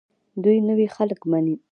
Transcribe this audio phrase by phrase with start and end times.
[0.43, 1.55] دوی نوي خلک مني.